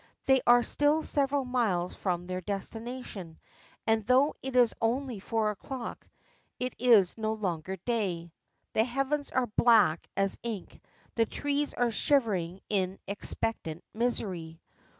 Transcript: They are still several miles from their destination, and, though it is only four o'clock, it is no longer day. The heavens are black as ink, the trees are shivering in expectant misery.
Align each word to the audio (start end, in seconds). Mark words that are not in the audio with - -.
They 0.25 0.41
are 0.47 0.63
still 0.63 1.03
several 1.03 1.45
miles 1.45 1.95
from 1.95 2.25
their 2.25 2.41
destination, 2.41 3.37
and, 3.85 4.03
though 4.03 4.33
it 4.41 4.55
is 4.55 4.73
only 4.81 5.19
four 5.19 5.51
o'clock, 5.51 6.07
it 6.59 6.73
is 6.79 7.19
no 7.19 7.33
longer 7.33 7.75
day. 7.77 8.31
The 8.73 8.83
heavens 8.83 9.29
are 9.29 9.45
black 9.45 10.07
as 10.17 10.39
ink, 10.41 10.81
the 11.13 11.27
trees 11.27 11.75
are 11.75 11.91
shivering 11.91 12.61
in 12.67 12.97
expectant 13.07 13.83
misery. 13.93 14.59